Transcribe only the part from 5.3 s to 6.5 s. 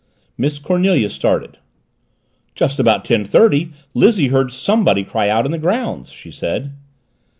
in the grounds," she